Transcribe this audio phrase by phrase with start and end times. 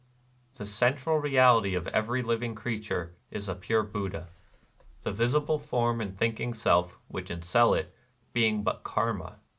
[0.55, 4.29] The central reality of every living creature is a pure Buddha:
[5.03, 7.93] the visible form and thinking self, which encell it,
[8.33, 9.37] being but Karma.